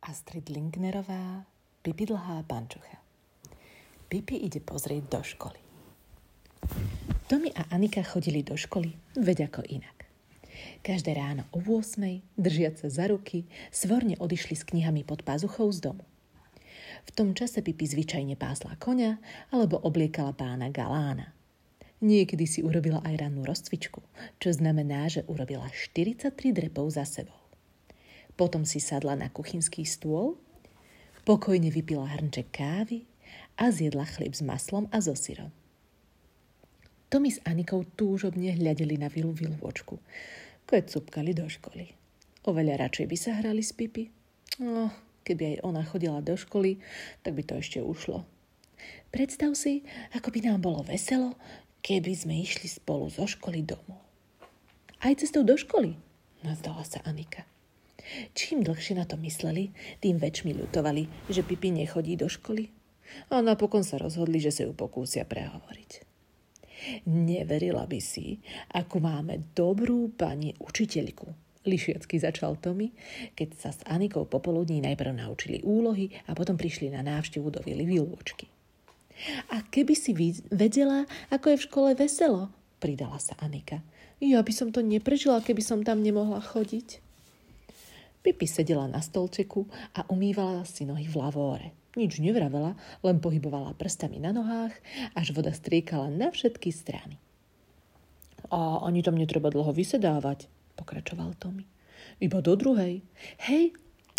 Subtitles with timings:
[0.00, 1.44] Astrid Lingnerová,
[1.84, 2.96] Pipi dlhá pančucha.
[4.08, 5.60] Pipi ide pozrieť do školy.
[7.28, 10.08] Tomi a Anika chodili do školy, veď ako inak.
[10.80, 12.00] Každé ráno o 8,
[12.32, 16.04] držiac sa za ruky, svorne odišli s knihami pod pazuchou z domu.
[17.04, 19.20] V tom čase Pipi zvyčajne pásla konia
[19.52, 21.36] alebo obliekala pána Galána.
[22.00, 24.00] Niekedy si urobila aj rannú rozcvičku,
[24.40, 27.39] čo znamená, že urobila 43 drepov za sebou.
[28.40, 30.40] Potom si sadla na kuchynský stôl,
[31.28, 33.04] pokojne vypila hrnček kávy
[33.60, 35.52] a zjedla chlieb s maslom a so syrom.
[37.12, 40.00] Tomi s Anikou túžobne hľadeli na vilu vilvočku,
[40.64, 41.92] keď cupkali do školy.
[42.48, 44.08] Oveľa radšej by sa hrali s Pipi.
[44.56, 44.88] No,
[45.28, 46.80] keby aj ona chodila do školy,
[47.20, 48.24] tak by to ešte ušlo.
[49.12, 49.84] Predstav si,
[50.16, 51.36] ako by nám bolo veselo,
[51.84, 54.00] keby sme išli spolu zo školy domov.
[55.04, 55.92] Aj cestou do školy,
[56.40, 57.44] nazdala sa Anika.
[58.34, 62.70] Čím dlhšie na to mysleli, tým väčšmi ľutovali, že Pipi nechodí do školy.
[63.34, 66.10] A napokon sa rozhodli, že sa ju pokúsia prehovoriť.
[67.10, 68.40] Neverila by si,
[68.72, 71.28] ako máme dobrú pani učiteľku.
[71.60, 72.88] Lišiacky začal Tomi,
[73.36, 77.84] keď sa s Anikou popoludní najprv naučili úlohy a potom prišli na návštevu do Vily
[77.84, 78.48] Vilvočky.
[79.52, 80.16] A keby si
[80.48, 82.48] vedela, ako je v škole veselo,
[82.80, 83.84] pridala sa Anika.
[84.24, 87.09] Ja by som to neprežila, keby som tam nemohla chodiť.
[88.20, 89.64] Pipi sedela na stolčeku
[89.96, 91.72] a umývala si nohy v lavóre.
[91.96, 94.76] Nič nevravela, len pohybovala prstami na nohách,
[95.16, 97.16] až voda striekala na všetky strany.
[98.52, 101.64] A ani tam netreba dlho vysedávať, pokračoval Tommy.
[102.20, 103.00] Iba do druhej.
[103.40, 103.72] Hej,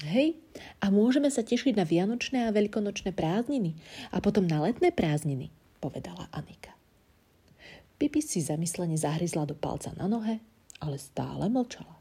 [0.04, 0.34] hej,
[0.82, 3.78] a môžeme sa tešiť na vianočné a veľkonočné prázdniny
[4.10, 6.74] a potom na letné prázdniny, povedala Anika.
[8.02, 10.42] Pipi si zamyslene zahryzla do palca na nohe,
[10.82, 12.01] ale stále mlčala.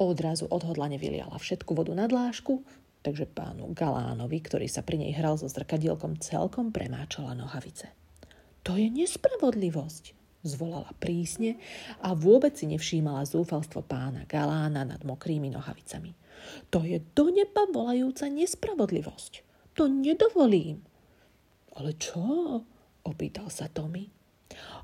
[0.00, 2.64] Odrazu odhodlane vyliala všetku vodu na dlášku,
[3.04, 7.92] takže pánu Galánovi, ktorý sa pri nej hral so zrkadielkom, celkom premáčala nohavice.
[8.62, 10.14] To je nespravodlivosť,
[10.46, 11.58] zvolala prísne
[11.98, 16.14] a vôbec si nevšímala zúfalstvo pána Galána nad mokrými nohavicami.
[16.70, 19.32] To je do neba volajúca nespravodlivosť.
[19.78, 20.82] To nedovolím.
[21.74, 22.22] Ale čo?
[23.02, 24.21] opýtal sa Tommy.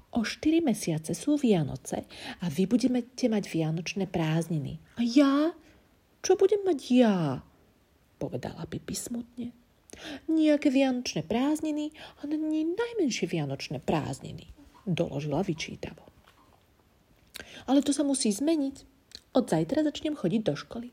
[0.09, 2.09] O 4 mesiace sú Vianoce
[2.41, 4.81] a vy budete mať vianočné prázdniny.
[4.97, 5.53] A ja?
[6.25, 7.45] Čo budem mať ja?
[8.17, 9.53] Povedala Pipi smutne.
[10.31, 11.93] Nejaké vianočné prázdniny,
[12.25, 14.49] ale nie najmenšie vianočné prázdniny,
[14.89, 16.09] doložila vyčítavo.
[17.69, 18.89] Ale to sa musí zmeniť.
[19.37, 20.89] Od zajtra začnem chodiť do školy.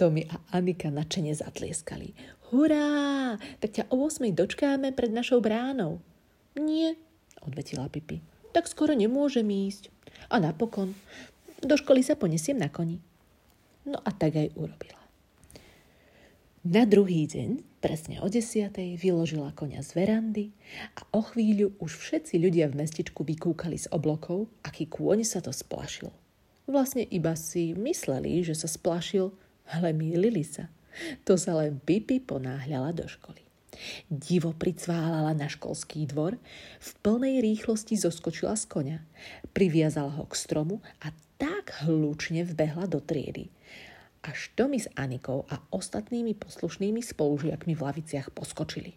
[0.00, 2.16] Tomi a Anika načene zatlieskali.
[2.48, 3.36] Hurá!
[3.60, 6.00] Tak ťa o 8 dočkáme pred našou bránou.
[6.56, 6.96] Nie,
[7.46, 8.22] odvetila Pipi.
[8.52, 9.88] Tak skoro nemôžem ísť.
[10.28, 10.94] A napokon,
[11.62, 12.98] do školy sa ponesiem na koni.
[13.86, 15.02] No a tak aj urobila.
[16.62, 20.54] Na druhý deň, presne o desiatej, vyložila konia z verandy
[20.94, 25.50] a o chvíľu už všetci ľudia v mestečku vykúkali z oblokov, aký kôň sa to
[25.50, 26.14] splašil.
[26.70, 29.34] Vlastne iba si mysleli, že sa splašil,
[29.74, 30.70] ale mýlili sa.
[31.26, 33.42] To sa len Pipi ponáhľala do školy.
[34.06, 36.38] Divo pricválala na školský dvor,
[36.78, 38.98] v plnej rýchlosti zoskočila z konia,
[39.56, 41.10] priviazala ho k stromu a
[41.40, 43.50] tak hlučne vbehla do triedy.
[44.22, 48.94] Až Tomi s Anikou a ostatnými poslušnými spolužiakmi v laviciach poskočili.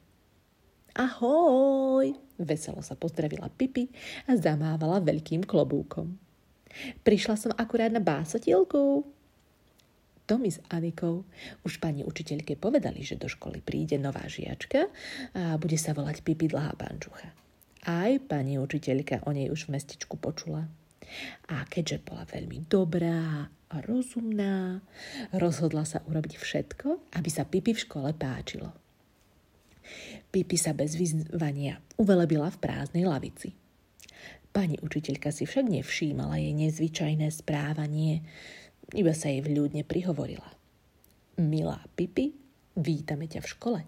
[0.96, 2.13] Ahoj!
[2.40, 3.90] Veselo sa pozdravila Pipi
[4.29, 6.16] a zamávala veľkým klobúkom.
[7.03, 9.03] Prišla som akurát na básotielku,
[10.25, 11.22] Tomi s Anikou
[11.62, 14.90] už pani učiteľke povedali, že do školy príde nová žiačka
[15.38, 17.30] a bude sa volať Pipi dlhá pančucha.
[17.86, 20.66] Aj pani učiteľka o nej už v mestečku počula.
[21.53, 24.81] A keďže bola veľmi dobrá a rozumná,
[25.30, 28.74] rozhodla sa urobiť všetko, aby sa Pipi v škole páčilo.
[30.34, 33.53] Pipi sa bez vyzvania uvelebila v prázdnej lavici.
[34.50, 38.25] Pani učiteľka si však nevšímala jej nezvyčajné správanie,
[38.94, 40.46] iba sa jej vľúdne prihovorila.
[41.41, 42.35] Milá Pipi,
[42.78, 43.82] vítame ťa v škole.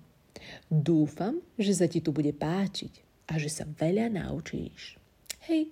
[0.71, 4.97] Dúfam, že sa ti tu bude páčiť a že sa veľa naučíš.
[5.47, 5.69] Hej,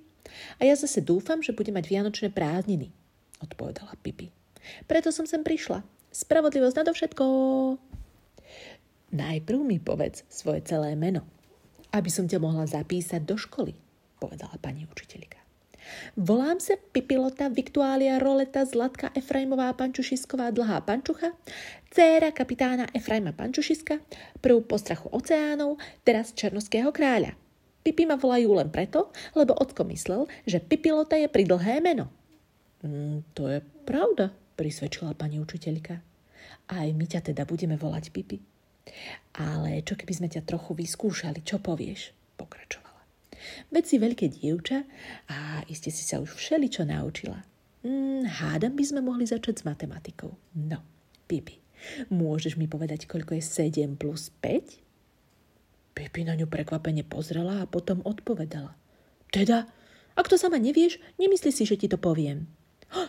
[0.59, 2.89] a ja zase dúfam, že bude mať vianočné prázdniny,
[3.41, 4.33] odpovedala Pipi.
[4.89, 5.85] Preto som sem prišla.
[6.15, 7.25] Spravodlivosť nadovšetko.
[9.13, 11.23] Najprv mi povedz svoje celé meno,
[11.93, 13.77] aby som ťa mohla zapísať do školy,
[14.17, 15.44] povedala pani učiteľka.
[16.15, 21.33] Volám sa Pipilota Viktuália Roleta Zlatka Efraimová Pančušisková Dlhá Pančucha,
[21.91, 23.99] dcéra kapitána Efraima Pančušiska,
[24.39, 25.77] prv postrachu oceánov,
[26.07, 27.37] teraz Černoského kráľa.
[27.85, 32.09] Pipi ma volajú len preto, lebo Otko myslel, že Pipilota je pridlhé meno.
[32.81, 36.01] Mm, to je pravda, prisvedčila pani učiteľka.
[36.65, 38.41] Aj my ťa teda budeme volať Pipi.
[39.37, 42.13] Ale čo keby sme ťa trochu vyskúšali, čo povieš?
[42.37, 42.84] Pokračovala.
[43.69, 44.83] Veď si veľké dievča
[45.29, 47.41] a iste si sa už všeli čo naučila.
[47.85, 50.33] Hmm, hádam by sme mohli začať s matematikou.
[50.57, 50.81] No,
[51.29, 51.61] Pipi,
[52.09, 54.81] môžeš mi povedať, koľko je 7 plus 5?
[55.95, 58.73] Pipi na ňu prekvapene pozrela a potom odpovedala.
[59.29, 59.69] Teda,
[60.17, 62.49] ak to sama nevieš, nemyslí si, že ti to poviem.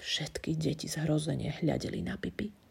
[0.00, 2.63] Všetky deti zhrozene hľadeli na Pipi.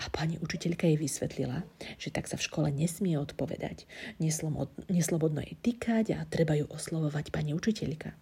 [0.00, 1.62] A pani učiteľka jej vysvetlila,
[1.96, 3.86] že tak sa v škole nesmie odpovedať.
[4.88, 8.12] Neslobodno jej týkať a treba ju oslovovať pani učiteľka.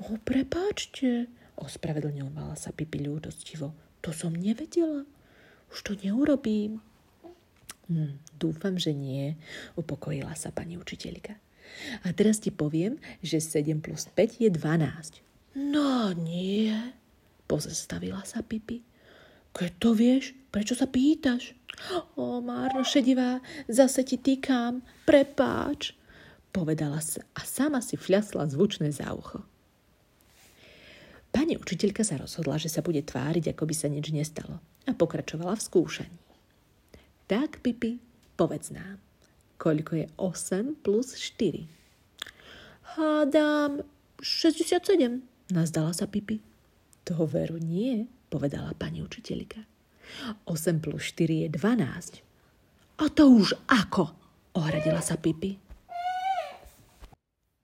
[0.00, 1.28] O, prepáčte,
[1.60, 3.76] ospravedlňovala sa Pipi ľúdostivo.
[4.00, 5.04] To som nevedela.
[5.70, 6.80] Už to neurobím.
[7.90, 9.36] Hm, dúfam, že nie,
[9.76, 11.36] upokojila sa pani učiteľka.
[12.02, 15.20] A teraz ti poviem, že 7 plus 5 je 12.
[15.58, 16.70] No nie,
[17.50, 18.89] pozastavila sa Pipi.
[19.50, 21.54] Keď to vieš, prečo sa pýtaš?
[22.14, 25.96] O, Márno šedivá, zase ti týkam, prepáč,
[26.54, 29.42] povedala sa a sama si fľasla zvučné za ucho.
[31.30, 35.54] Pani učiteľka sa rozhodla, že sa bude tváriť, ako by sa nič nestalo a pokračovala
[35.54, 36.18] v skúšaní.
[37.30, 38.02] Tak, Pipi,
[38.34, 38.98] povedz nám,
[39.62, 41.70] koľko je 8 plus 4?
[42.98, 43.86] Hádam
[44.18, 45.22] 67,
[45.54, 46.49] nazdala sa Pipi.
[47.10, 49.66] To veru nie, povedala pani učiteľka.
[50.46, 53.02] 8 plus 4 je 12.
[53.02, 54.14] A to už ako?
[54.54, 55.58] Ohradila sa Pipi.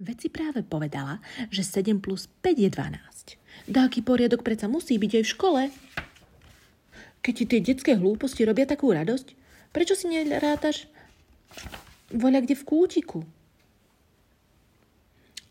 [0.02, 3.70] Veď si práve povedala, že 7 plus 5 je 12.
[3.70, 5.62] Dáky poriadok predsa musí byť aj v škole.
[7.22, 9.46] Keď ti tie detské hlúposti robia takú radosť,
[9.76, 10.88] Prečo si nerátaš
[12.08, 13.20] voľa kde v kútiku?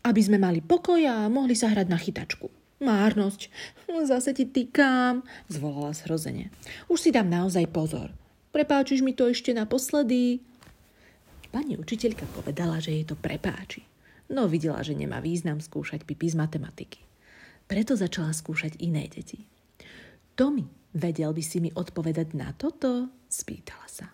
[0.02, 2.50] Aby sme mali pokoj a mohli sa hrať na chytačku.
[2.76, 3.48] Márnosť.
[4.04, 6.52] Zase ti týkam, zvolala zhrozene.
[6.92, 8.12] Už si dám naozaj pozor.
[8.52, 10.44] Prepáčiš mi to ešte naposledy?
[11.48, 13.80] Pani učiteľka povedala, že jej to prepáči.
[14.28, 17.00] No videla, že nemá význam skúšať pipi z matematiky.
[17.64, 19.48] Preto začala skúšať iné deti.
[20.36, 23.08] Tomi, vedel by si mi odpovedať na toto?
[23.26, 24.12] Spýtala sa.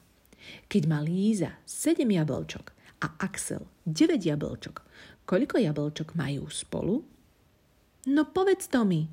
[0.70, 2.70] Keď má Líza 7 jablčok
[3.03, 4.87] a Axel 9 jablčok,
[5.26, 7.03] koľko jablčok majú spolu?
[8.02, 9.06] No povedz to mi,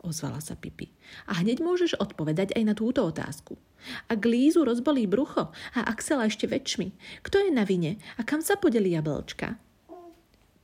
[0.00, 0.88] ozvala sa Pipi.
[1.28, 3.60] A hneď môžeš odpovedať aj na túto otázku.
[4.08, 8.56] Ak Lízu rozbolí brucho a Axela ešte väčšmi, kto je na vine a kam sa
[8.56, 9.56] podeli jablčka?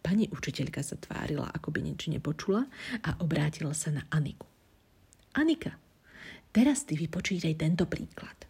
[0.00, 2.64] Pani učiteľka sa tvárila, ako by nič nepočula
[3.02, 4.46] a obrátila sa na Aniku.
[5.34, 5.76] Anika,
[6.54, 8.46] teraz ty vypočítaj tento príklad.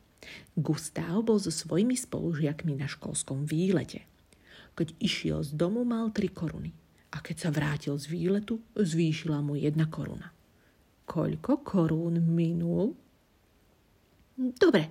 [0.54, 4.04] Gustáv bol so svojimi spolužiakmi na školskom výlete.
[4.76, 6.85] Keď išiel z domu, mal tri koruny.
[7.14, 10.34] A keď sa vrátil z výletu, zvýšila mu jedna koruna.
[11.06, 12.98] Koľko korún minul?
[14.36, 14.90] Dobre,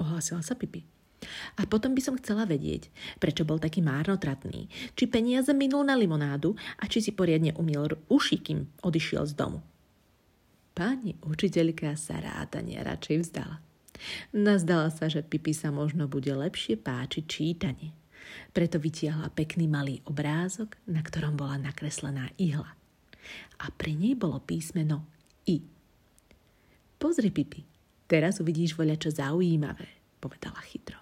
[0.00, 0.80] ohlásila sa Pipi.
[1.60, 2.88] A potom by som chcela vedieť,
[3.20, 4.72] prečo bol taký márnotratný.
[4.96, 9.60] Či peniaze minul na limonádu a či si poriadne umiel uši, kým odišiel z domu.
[10.72, 13.60] Pani učiteľka sa rátania radšej vzdala.
[14.32, 17.92] Nazdala sa, že Pipi sa možno bude lepšie páčiť čítanie.
[18.50, 22.74] Preto vytiahla pekný malý obrázok, na ktorom bola nakreslená ihla.
[23.60, 25.04] A pri nej bolo písmeno
[25.46, 25.60] I.
[27.00, 27.64] Pozri, Pipi,
[28.04, 29.88] teraz uvidíš voľa čo zaujímavé,
[30.20, 31.00] povedala chytro.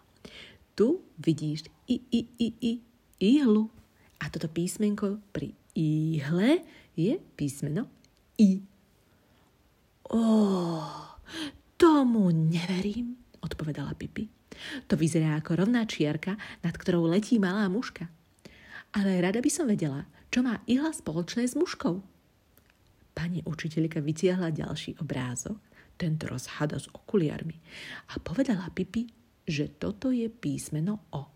[0.78, 2.73] Tu vidíš I, I, I, I,
[3.19, 3.66] ihlu.
[4.19, 6.62] A toto písmenko pri ihle
[6.99, 7.87] je písmeno
[8.38, 8.62] I.
[10.09, 10.88] Oh,
[13.68, 14.25] odpovedala Pipi.
[14.88, 18.08] To vyzerá ako rovná čiarka, nad ktorou letí malá muška.
[18.96, 22.00] Ale rada by som vedela, čo má ihla spoločné s muškou.
[23.12, 25.60] Pani učiteľka vytiahla ďalší obrázok,
[26.00, 27.60] tento rozhada s okuliarmi
[28.16, 29.04] a povedala Pipi,
[29.44, 31.28] že toto je písmeno O.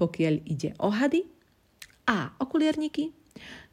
[0.00, 1.28] Pokiaľ ide o hady
[2.08, 3.12] a okuliarníky,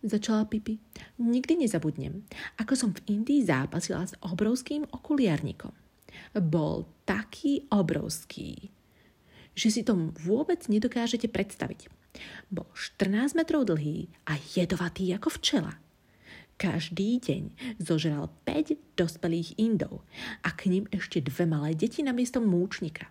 [0.04, 0.76] Začala Pipi.
[1.24, 2.28] Nikdy nezabudnem,
[2.60, 5.83] ako som v Indii zápasila s obrovským okuliarníkom.
[6.32, 8.72] Bol taký obrovský,
[9.54, 11.92] že si to vôbec nedokážete predstaviť.
[12.50, 15.82] Bol 14 metrov dlhý a jedovatý ako včela.
[16.56, 17.44] Každý deň
[17.82, 20.06] zožral 5 dospelých Indov
[20.46, 23.10] a k ním ešte dve malé deti na miesto múčnika.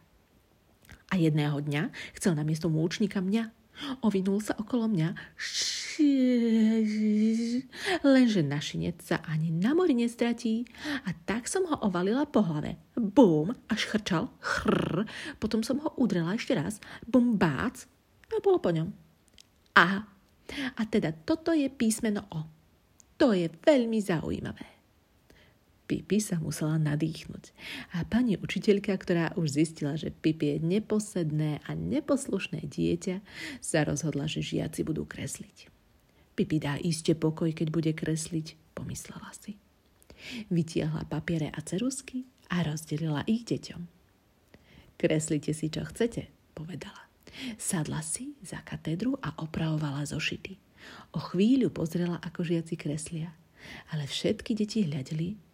[1.12, 3.52] A jedného dňa chcel na miesto múčnika mňa
[4.04, 5.08] Ovinul sa okolo mňa,
[8.06, 10.64] lenže našinec sa ani na mori nestratí
[11.04, 12.78] a tak som ho ovalila po hlave.
[12.94, 15.08] Bum, až chrčal, chrr,
[15.42, 17.88] potom som ho udrela ešte raz, bum, bác
[18.32, 18.88] a bolo po ňom.
[19.76, 20.00] Aha,
[20.76, 22.40] a teda toto je písmeno O.
[23.16, 24.81] To je veľmi zaujímavé.
[25.90, 27.44] Pipi sa musela nadýchnuť.
[27.98, 33.20] A pani učiteľka, ktorá už zistila, že Pipi je neposedné a neposlušné dieťa,
[33.58, 35.68] sa rozhodla, že žiaci budú kresliť.
[36.32, 39.60] Pipi dá iste pokoj, keď bude kresliť, pomyslela si.
[40.48, 43.82] Vytiahla papiere a cerusky a rozdelila ich deťom.
[44.96, 47.10] Kreslite si, čo chcete, povedala.
[47.58, 50.56] Sadla si za katedru a opravovala zošity.
[51.16, 53.34] O chvíľu pozrela, ako žiaci kreslia,
[53.90, 55.51] ale všetky deti hľadeli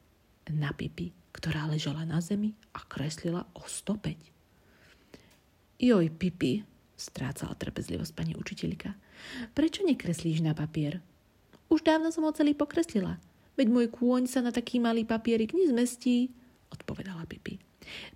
[0.53, 4.17] na Pipi, ktorá ležala na zemi a kreslila o 105.
[5.79, 6.67] Joj, Pipi,
[6.99, 8.91] strácala trpezlivosť pani učiteľka.
[9.55, 10.99] Prečo nekreslíš na papier?
[11.71, 13.23] Už dávno som ho celý pokreslila.
[13.55, 16.31] Veď môj kôň sa na taký malý papierik nezmestí,
[16.75, 17.59] odpovedala Pipi.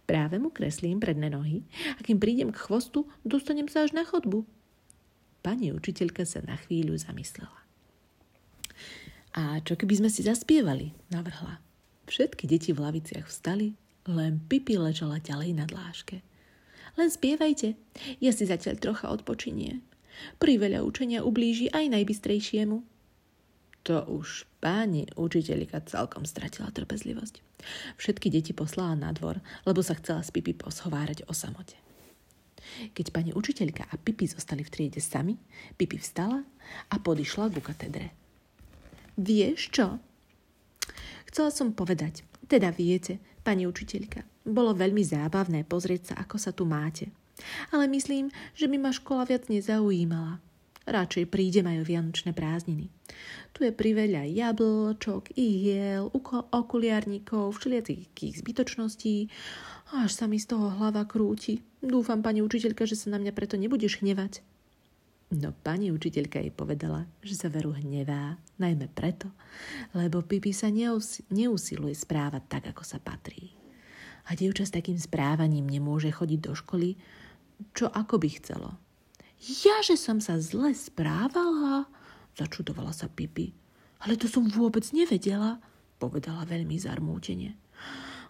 [0.04, 1.64] Práve mu kreslím predné nohy
[1.96, 4.44] a kým prídem k chvostu, dostanem sa až na chodbu.
[5.42, 7.58] Pani učiteľka sa na chvíľu zamyslela.
[9.32, 10.92] A čo keby sme si zaspievali?
[11.08, 11.71] navrhla.
[12.12, 13.72] Všetky deti v laviciach vstali,
[14.04, 16.20] len Pipi ležala ďalej na dláške.
[17.00, 17.72] Len spievajte,
[18.20, 19.80] ja si zatiaľ trocha odpočinie.
[20.36, 22.84] Pri veľa učenia ublíži aj najbystrejšiemu.
[23.88, 27.40] To už páni učiteľka celkom stratila trpezlivosť.
[27.96, 31.80] Všetky deti poslala na dvor, lebo sa chcela s Pipi poshovárať o samote.
[32.92, 35.40] Keď pani učiteľka a Pipi zostali v triede sami,
[35.80, 36.44] Pipi vstala
[36.92, 38.12] a podišla ku katedre.
[39.16, 40.11] Vieš čo?
[41.28, 46.66] Chcela som povedať, teda viete, pani učiteľka, bolo veľmi zábavné pozrieť sa, ako sa tu
[46.66, 47.10] máte.
[47.74, 50.38] Ale myslím, že by ma škola viac nezaujímala.
[50.82, 52.90] Radšej príde majú vianočné prázdniny.
[53.54, 56.10] Tu je priveľa jablčok, ihiel,
[56.50, 59.30] okuliarníkov, všelijakých zbytočností.
[59.94, 61.62] Až sa mi z toho hlava krúti.
[61.78, 64.42] Dúfam, pani učiteľka, že sa na mňa preto nebudeš hnevať.
[65.32, 69.32] No pani učiteľka jej povedala, že sa veru hnevá, najmä preto,
[69.96, 73.56] lebo Pipi sa neus- neusiluje správať tak, ako sa patrí.
[74.28, 77.00] A dievča s takým správaním nemôže chodiť do školy,
[77.72, 78.76] čo ako by chcelo.
[79.64, 81.88] Ja, že som sa zle správala?
[82.36, 83.56] Začudovala sa Pipi.
[84.04, 85.64] Ale to som vôbec nevedela,
[85.96, 87.56] povedala veľmi zarmútene.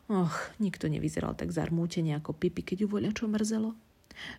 [0.07, 3.75] Och, nikto nevyzeral tak zarmútene ako Pipi, keď ju voľa čo mrzelo.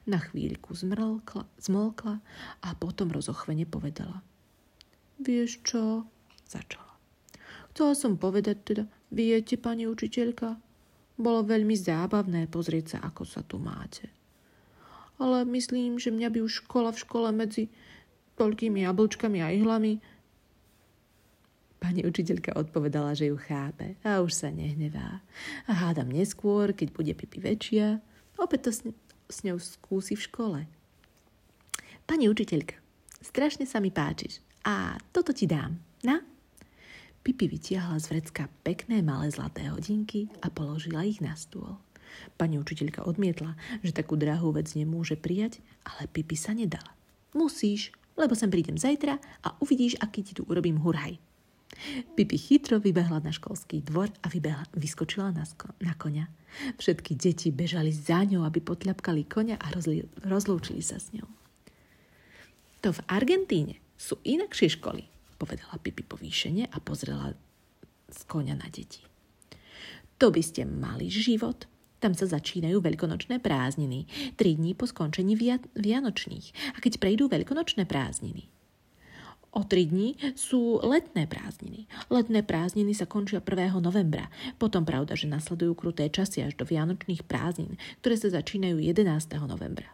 [0.05, 2.15] Na chvíľku zmrlkla, zmlkla
[2.61, 4.21] a potom rozochvene povedala.
[5.21, 6.07] Vieš čo?
[6.49, 6.93] Začala.
[7.73, 10.57] Chcela som povedať teda, viete, pani učiteľka,
[11.17, 14.09] bolo veľmi zábavné pozrieť sa, ako sa tu máte.
[15.21, 17.69] Ale myslím, že mňa by už škola v škole medzi
[18.37, 20.01] toľkými jablčkami a ihlami
[21.83, 25.19] Pani učiteľka odpovedala, že ju chápe a už sa nehnevá.
[25.67, 27.99] A hádam neskôr, keď bude pipi väčšia,
[28.39, 28.95] opäť to
[29.27, 30.59] s ňou skúsi v škole.
[32.03, 32.75] Pani učiteľka,
[33.23, 36.23] strašne sa mi páčiš a toto ti dám, na?
[37.23, 41.79] Pipi vytiahla z vrecka pekné malé zlaté hodinky a položila ich na stôl.
[42.35, 46.91] Pani učiteľka odmietla, že takú drahú vec nemôže prijať, ale Pipi sa nedala.
[47.31, 51.17] Musíš, lebo sem prídem zajtra a uvidíš, aký ti tu urobím hurhaj.
[52.15, 56.29] Pipi chytro vybehla na školský dvor a vybehla, vyskočila na, sko- na koňa.
[56.77, 61.27] Všetky deti bežali za ňou, aby potľapkali koňa a rozli- rozlúčili sa s ňou.
[62.85, 65.07] To v Argentíne sú inakšie školy,
[65.39, 67.33] povedala Pipi povýšene a pozrela
[68.11, 69.01] z koňa na deti.
[70.21, 71.65] To by ste mali život.
[71.97, 76.75] Tam sa začínajú veľkonočné prázdniny, tri dní po skončení via- vianočných.
[76.75, 78.52] A keď prejdú veľkonočné prázdniny,
[79.53, 81.85] O tri dní sú letné prázdniny.
[82.09, 83.77] Letné prázdniny sa končia 1.
[83.85, 84.33] novembra.
[84.57, 89.05] Potom pravda, že nasledujú kruté časy až do vianočných prázdnin, ktoré sa začínajú 11.
[89.45, 89.93] novembra.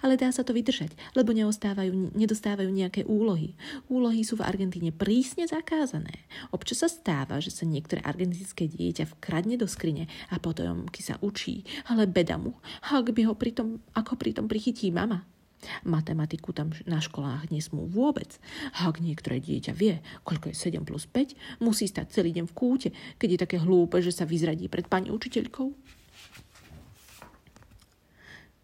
[0.00, 3.58] Ale dá sa to vydržať, lebo neostávajú, nedostávajú nejaké úlohy.
[3.92, 6.24] Úlohy sú v Argentíne prísne zakázané.
[6.54, 11.66] Občas sa stáva, že sa niektoré argentínske dieťa vkradne do skrine a potom sa učí,
[11.90, 15.28] ale beda mu, ak by ho pritom, ako pritom prichytí mama.
[15.86, 18.38] Matematiku tam na školách nesmú vôbec.
[18.76, 22.88] Ak niektoré dieťa vie, koľko je 7 plus 5, musí stať celý deň v kúte,
[23.16, 25.72] keď je také hlúpe, že sa vyzradí pred pani učiteľkou.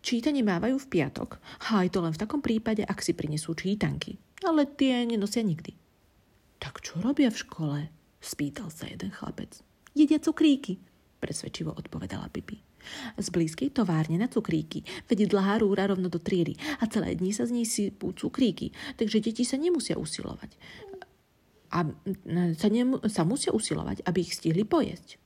[0.00, 1.36] Čítanie mávajú v piatok,
[1.68, 4.16] a aj to len v takom prípade, ak si prinesú čítanky.
[4.40, 5.76] Ale tie nenosia nikdy.
[6.56, 7.78] Tak čo robia v škole?
[8.20, 9.60] Spýtal sa jeden chlapec.
[9.92, 10.80] Jedia cukríky,
[11.20, 12.69] presvedčivo odpovedala Pipi.
[13.16, 17.46] Z blízkej továrne na cukríky vedie dlhá rúra rovno do triedy a celé dni sa
[17.46, 20.56] z nej sypú cukríky, takže deti sa nemusia usilovať.
[21.70, 21.86] A
[22.58, 25.20] sa, nemu, sa musia usilovať, aby ich stihli pojesť.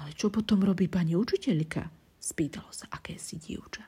[0.00, 1.88] Ale čo potom robí pani učiteľka?
[2.20, 3.84] Spýtalo sa akési dievča.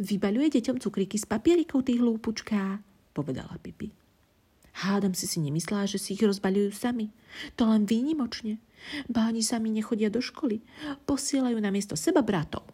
[0.00, 2.80] Vybaľuje deťom cukríky z papierikov tých hlúpučká,
[3.12, 3.92] povedala Pipi.
[4.80, 7.12] Hádam si si nemyslela, že si ich rozbaľujú sami.
[7.58, 8.62] To len výnimočne.
[9.08, 10.60] Báni sami nechodia do školy.
[11.06, 12.66] Posielajú na miesto seba bratov.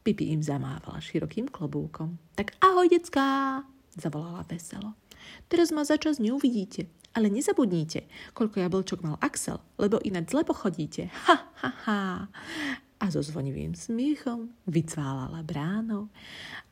[0.00, 2.16] Pipi im zamávala širokým klobúkom.
[2.32, 3.60] Tak ahoj, decká,
[3.92, 4.96] zavolala veselo.
[5.52, 11.12] Teraz ma začas neuvidíte, ale nezabudnite, koľko jablčok mal Axel, lebo ináč zle pochodíte.
[11.28, 12.00] Ha, ha, ha.
[13.00, 16.12] A so zvonivým smiechom vycválala bránou,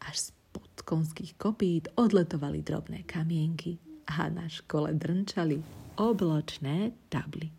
[0.00, 5.60] až spod konských kopít odletovali drobné kamienky a na škole drnčali
[6.00, 7.52] obločné tably.